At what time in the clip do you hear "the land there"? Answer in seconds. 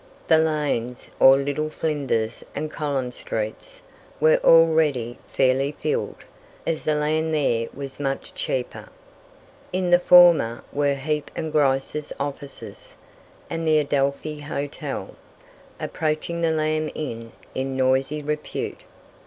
6.85-7.67